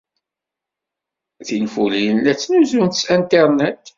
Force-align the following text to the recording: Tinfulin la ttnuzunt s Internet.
Tinfulin 1.47 2.17
la 2.23 2.33
ttnuzunt 2.33 2.99
s 3.01 3.03
Internet. 3.17 3.81